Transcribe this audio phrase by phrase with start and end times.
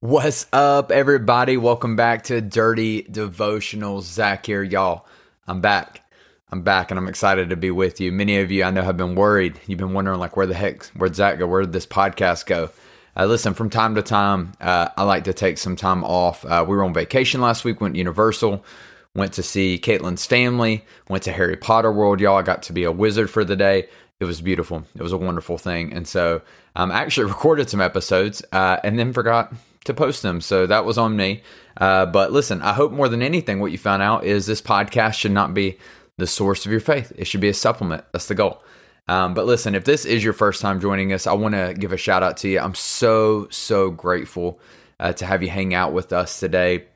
[0.00, 1.56] What's up, everybody?
[1.56, 4.02] Welcome back to Dirty Devotionals.
[4.02, 5.06] Zach here, y'all.
[5.48, 6.02] I'm back.
[6.50, 8.12] I'm back and I'm excited to be with you.
[8.12, 9.58] Many of you I know have been worried.
[9.66, 11.46] You've been wondering, like, where the heck, where'd Zach go?
[11.46, 12.68] Where did this podcast go?
[13.16, 16.44] Uh, listen, from time to time, uh, I like to take some time off.
[16.44, 18.62] Uh, we were on vacation last week, went to Universal,
[19.14, 22.36] went to see Caitlin's family, went to Harry Potter World, y'all.
[22.36, 23.88] I got to be a wizard for the day.
[24.20, 24.84] It was beautiful.
[24.94, 25.94] It was a wonderful thing.
[25.94, 26.42] And so
[26.74, 29.54] I um, actually recorded some episodes uh, and then forgot
[29.86, 30.40] to post them.
[30.40, 31.42] So that was on me.
[31.76, 35.14] Uh, but listen, I hope more than anything, what you found out is this podcast
[35.14, 35.78] should not be
[36.18, 37.12] the source of your faith.
[37.16, 38.04] It should be a supplement.
[38.12, 38.62] That's the goal.
[39.08, 41.92] Um, but listen, if this is your first time joining us, I want to give
[41.92, 42.58] a shout out to you.
[42.58, 44.60] I'm so, so grateful
[44.98, 46.86] uh, to have you hang out with us today.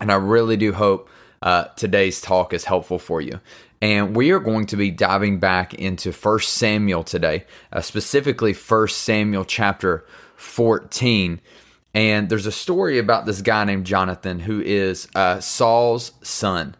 [0.00, 1.08] And I really do hope
[1.40, 3.40] uh, today's talk is helpful for you.
[3.80, 9.02] And we are going to be diving back into First Samuel today, uh, specifically First
[9.02, 10.06] Samuel chapter
[10.36, 11.40] 14.
[11.94, 16.74] And there's a story about this guy named Jonathan who is uh, Saul's son.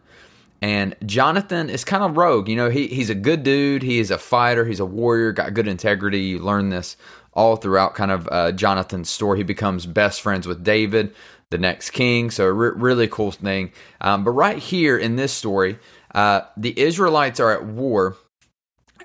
[0.61, 2.49] And Jonathan is kind of rogue.
[2.49, 3.83] You know, he, he's a good dude.
[3.83, 4.65] He is a fighter.
[4.65, 6.21] He's a warrior, got good integrity.
[6.21, 6.97] You learn this
[7.33, 9.39] all throughout kind of uh, Jonathan's story.
[9.39, 11.13] He becomes best friends with David,
[11.49, 12.31] the next king.
[12.31, 13.71] So, re- really cool thing.
[14.01, 15.77] Um, but right here in this story,
[16.13, 18.15] uh, the Israelites are at war,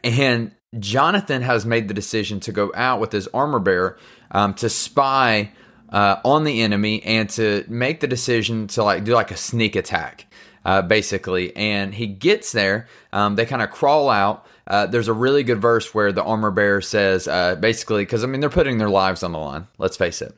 [0.03, 3.99] and Jonathan has made the decision to go out with his armor bearer
[4.31, 5.51] um, to spy
[5.91, 9.77] uh, on the enemy and to make the decision to like do like a sneak
[9.77, 10.27] attack,
[10.65, 11.55] uh, basically.
[11.57, 12.89] And he gets there.
[13.13, 14.47] Um, they kind of crawl out.
[14.67, 18.27] Uh, there's a really good verse where the armor bearer says, uh, basically, because I
[18.27, 19.67] mean they're putting their lives on the line.
[19.79, 20.37] Let's face it.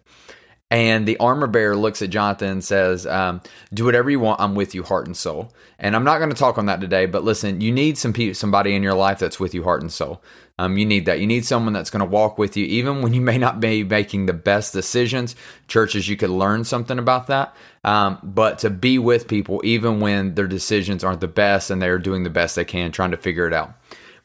[0.70, 3.42] And the armor bearer looks at Jonathan and says, um,
[3.74, 4.40] "Do whatever you want.
[4.40, 7.04] I'm with you, heart and soul." And I'm not going to talk on that today,
[7.04, 9.92] but listen, you need some pe- somebody in your life that's with you, heart and
[9.92, 10.22] soul.
[10.62, 11.18] Um, you need that.
[11.18, 13.82] You need someone that's going to walk with you, even when you may not be
[13.82, 15.34] making the best decisions.
[15.66, 17.56] Churches, you could learn something about that.
[17.82, 21.98] Um, but to be with people, even when their decisions aren't the best and they're
[21.98, 23.74] doing the best they can, trying to figure it out.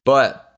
[0.03, 0.56] But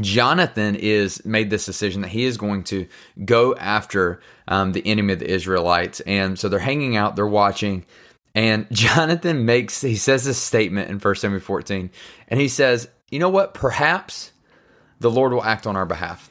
[0.00, 2.86] Jonathan is made this decision that he is going to
[3.26, 7.84] go after um, the enemy of the Israelites, and so they're hanging out, they're watching,
[8.34, 11.90] and Jonathan makes he says this statement in 1 Samuel 14,
[12.28, 13.52] and he says, "You know what?
[13.52, 14.32] Perhaps
[15.00, 16.30] the Lord will act on our behalf.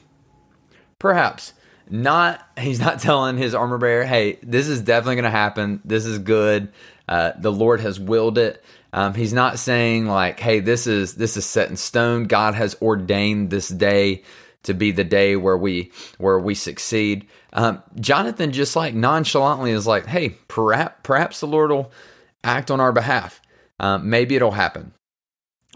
[0.98, 1.52] Perhaps
[1.88, 2.46] not.
[2.58, 5.80] He's not telling his armor bearer, "Hey, this is definitely going to happen.
[5.84, 6.72] This is good.
[7.08, 8.62] Uh, the Lord has willed it."
[8.92, 12.24] Um, he's not saying like, "Hey, this is this is set in stone.
[12.24, 14.22] God has ordained this day
[14.64, 19.86] to be the day where we where we succeed." Um, Jonathan just like nonchalantly is
[19.86, 21.92] like, "Hey, perhaps perhaps the Lord will
[22.42, 23.40] act on our behalf.
[23.78, 24.92] Um, maybe it'll happen."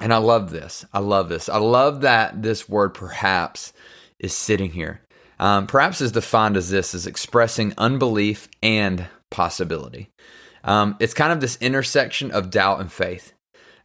[0.03, 0.85] And I love this.
[0.93, 1.49] I love this.
[1.49, 3.73] I love that this word perhaps
[4.19, 5.01] is sitting here.
[5.39, 10.11] Um, perhaps is defined as this as expressing unbelief and possibility.
[10.65, 13.33] Um, it's kind of this intersection of doubt and faith.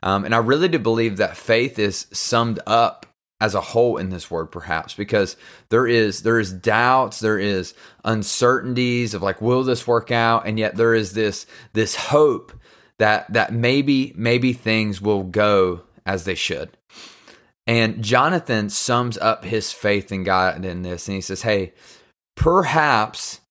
[0.02, 3.06] Um, and I really do believe that faith is summed up
[3.40, 5.38] as a whole in this word perhaps because
[5.70, 10.58] there is there is doubts there is uncertainties of like will this work out and
[10.58, 12.52] yet there is this this hope
[12.98, 16.70] that that maybe maybe things will go as they should
[17.68, 21.74] and jonathan sums up his faith in god in this and he says hey
[22.36, 23.42] perhaps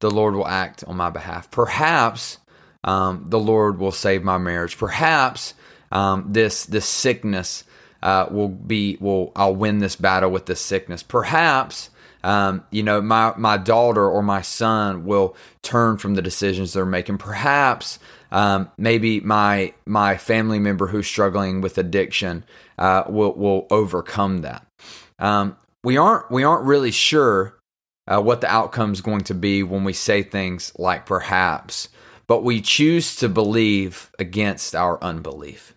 [0.00, 2.38] the lord will act on my behalf perhaps
[2.84, 4.78] um, the Lord will save my marriage.
[4.78, 5.54] Perhaps
[5.90, 7.64] um, this this sickness
[8.02, 11.02] uh, will be will I'll win this battle with this sickness.
[11.02, 11.90] Perhaps
[12.24, 16.86] um, you know my my daughter or my son will turn from the decisions they're
[16.86, 17.18] making.
[17.18, 17.98] Perhaps
[18.30, 22.44] um, maybe my my family member who's struggling with addiction
[22.78, 24.66] uh, will will overcome that.
[25.18, 27.58] Um, we aren't we aren't really sure
[28.06, 31.88] uh, what the outcome is going to be when we say things like perhaps
[32.28, 35.74] but we choose to believe against our unbelief.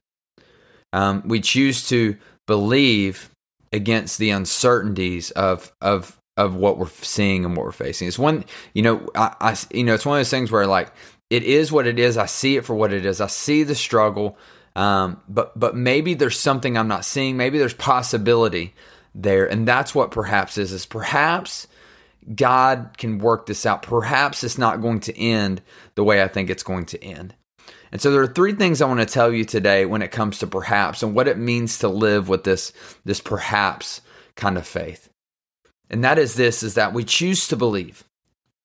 [0.94, 3.30] Um, we choose to believe
[3.72, 8.08] against the uncertainties of of of what we're seeing and what we're facing.
[8.08, 8.44] It's one,
[8.74, 10.92] you know, I, I you know, it's one of those things where like
[11.32, 12.18] it is what it is.
[12.18, 13.22] I see it for what it is.
[13.22, 14.38] I see the struggle,
[14.76, 17.38] um, but but maybe there's something I'm not seeing.
[17.38, 18.74] Maybe there's possibility
[19.16, 20.74] there, and that's what perhaps is.
[20.74, 21.68] Is perhaps
[22.36, 23.82] God can work this out.
[23.82, 25.62] Perhaps it's not going to end
[25.96, 27.34] the way I think it's going to end.
[27.94, 30.40] And so there are three things I want to tell you today when it comes
[30.40, 32.74] to perhaps and what it means to live with this,
[33.06, 34.02] this perhaps
[34.36, 35.10] kind of faith.
[35.90, 38.04] And that is this is that we choose to believe.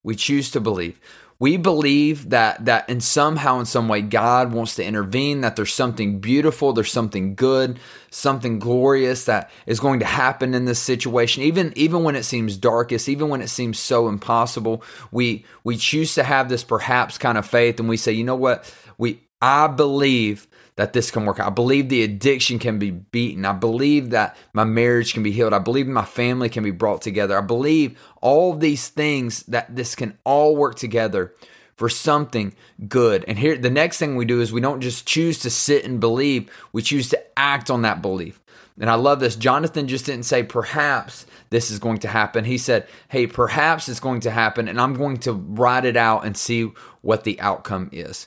[0.05, 1.01] We choose to believe.
[1.39, 5.75] We believe that that in somehow in some way God wants to intervene, that there's
[5.75, 7.79] something beautiful, there's something good,
[8.11, 11.43] something glorious that is going to happen in this situation.
[11.43, 16.15] Even even when it seems darkest, even when it seems so impossible, we we choose
[16.15, 18.75] to have this perhaps kind of faith and we say, "You know what?
[18.97, 21.41] We I believe that this can work.
[21.41, 23.45] I believe the addiction can be beaten.
[23.45, 25.53] I believe that my marriage can be healed.
[25.53, 27.37] I believe my family can be brought together.
[27.37, 31.35] I believe all these things that this can all work together
[31.77, 32.55] for something
[32.89, 33.25] good.
[33.29, 36.01] And here, the next thing we do is we don't just choose to sit and
[36.01, 38.41] believe, we choose to act on that belief.
[38.79, 39.37] And I love this.
[39.37, 42.45] Jonathan just didn't say, perhaps this is going to happen.
[42.45, 46.27] He said, hey, perhaps it's going to happen, and I'm going to write it out
[46.27, 46.71] and see
[47.01, 48.27] what the outcome is.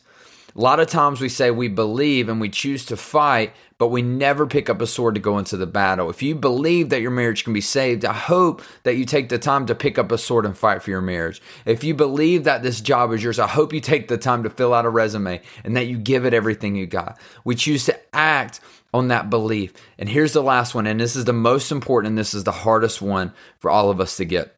[0.56, 4.02] A lot of times we say we believe and we choose to fight, but we
[4.02, 6.10] never pick up a sword to go into the battle.
[6.10, 9.38] If you believe that your marriage can be saved, I hope that you take the
[9.38, 11.42] time to pick up a sword and fight for your marriage.
[11.66, 14.50] If you believe that this job is yours, I hope you take the time to
[14.50, 17.20] fill out a resume and that you give it everything you got.
[17.46, 18.60] We choose to act
[18.94, 19.74] on that belief.
[20.00, 22.52] And here's the last one, and this is the most important, and this is the
[22.52, 24.56] hardest one for all of us to get.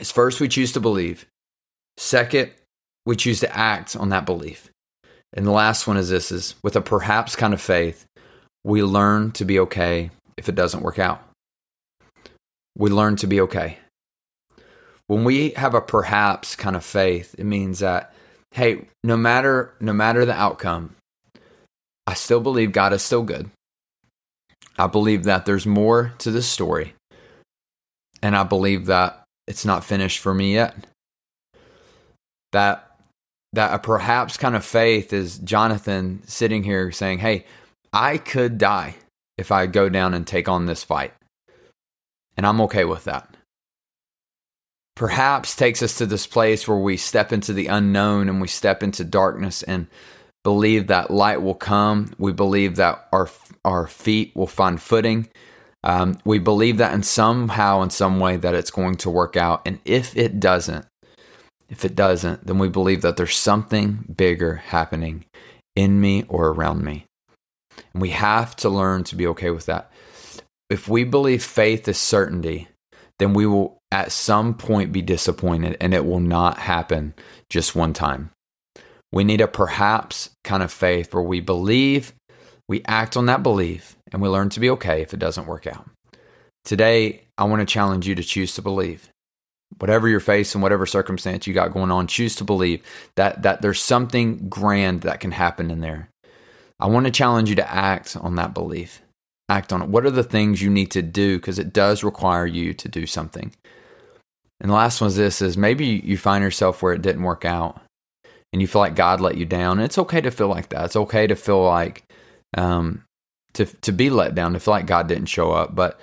[0.00, 1.26] Is first we choose to believe.
[1.96, 2.50] Second,
[3.06, 4.71] we choose to act on that belief.
[5.34, 8.06] And the last one is this is with a perhaps kind of faith,
[8.64, 11.22] we learn to be okay if it doesn't work out.
[12.76, 13.78] We learn to be okay.
[15.06, 18.14] When we have a perhaps kind of faith, it means that
[18.52, 20.94] hey, no matter no matter the outcome,
[22.06, 23.50] I still believe God is still good.
[24.78, 26.94] I believe that there's more to this story.
[28.22, 30.76] And I believe that it's not finished for me yet.
[32.52, 32.91] That
[33.52, 37.44] that a perhaps kind of faith is Jonathan sitting here saying, Hey,
[37.92, 38.96] I could die
[39.36, 41.12] if I go down and take on this fight.
[42.36, 43.36] And I'm okay with that.
[44.94, 48.82] Perhaps takes us to this place where we step into the unknown and we step
[48.82, 49.86] into darkness and
[50.44, 52.12] believe that light will come.
[52.18, 53.28] We believe that our
[53.64, 55.28] our feet will find footing.
[55.84, 59.62] Um, we believe that in somehow, in some way, that it's going to work out.
[59.66, 60.86] And if it doesn't,
[61.72, 65.24] if it doesn't, then we believe that there's something bigger happening
[65.74, 67.06] in me or around me.
[67.94, 69.90] And we have to learn to be okay with that.
[70.68, 72.68] If we believe faith is certainty,
[73.18, 77.14] then we will at some point be disappointed and it will not happen
[77.48, 78.30] just one time.
[79.10, 82.12] We need a perhaps kind of faith where we believe,
[82.68, 85.66] we act on that belief, and we learn to be okay if it doesn't work
[85.66, 85.88] out.
[86.64, 89.08] Today, I want to challenge you to choose to believe
[89.78, 92.82] whatever you're facing, whatever circumstance you got going on, choose to believe
[93.16, 96.08] that that there's something grand that can happen in there.
[96.80, 99.02] I want to challenge you to act on that belief.
[99.48, 99.88] Act on it.
[99.88, 103.06] What are the things you need to do because it does require you to do
[103.06, 103.52] something.
[104.60, 107.44] And the last one is this is maybe you find yourself where it didn't work
[107.44, 107.80] out
[108.52, 109.78] and you feel like God let you down.
[109.78, 110.84] And it's okay to feel like that.
[110.86, 112.04] It's okay to feel like
[112.56, 113.04] um
[113.54, 116.00] to to be let down, to feel like God didn't show up, but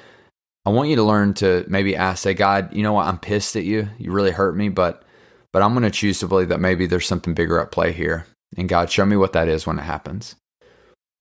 [0.69, 3.07] I want you to learn to maybe ask, say, God, you know what?
[3.07, 3.89] I'm pissed at you.
[3.97, 5.01] You really hurt me, but
[5.51, 8.27] but I'm going to choose to believe that maybe there's something bigger at play here.
[8.55, 10.35] And God, show me what that is when it happens.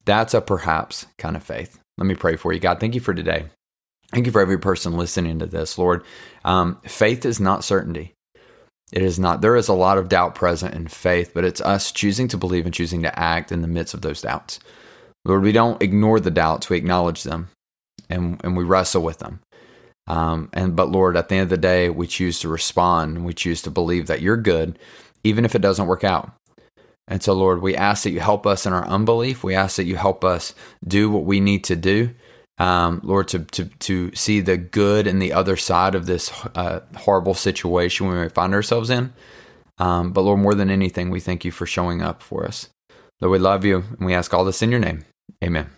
[0.04, 1.78] That's a perhaps kind of faith.
[1.96, 2.60] Let me pray for you.
[2.60, 3.46] God, thank you for today.
[4.12, 6.04] Thank you for every person listening to this, Lord.
[6.44, 8.12] Um, faith is not certainty.
[8.92, 9.40] It is not.
[9.40, 12.66] There is a lot of doubt present in faith, but it's us choosing to believe
[12.66, 14.60] and choosing to act in the midst of those doubts.
[15.24, 17.48] Lord, we don't ignore the doubts, we acknowledge them
[18.10, 19.40] and and we wrestle with them.
[20.06, 23.34] Um, and but Lord, at the end of the day, we choose to respond we
[23.34, 24.78] choose to believe that you're good,
[25.24, 26.32] even if it doesn't work out.
[27.06, 29.42] And so, Lord, we ask that you help us in our unbelief.
[29.42, 30.54] We ask that you help us
[30.86, 32.10] do what we need to do,
[32.58, 36.80] um, Lord, to, to to see the good in the other side of this uh,
[36.96, 39.12] horrible situation we may find ourselves in.
[39.78, 42.68] Um, but Lord, more than anything, we thank you for showing up for us.
[43.20, 45.04] Lord, we love you, and we ask all this in your name.
[45.42, 45.77] Amen.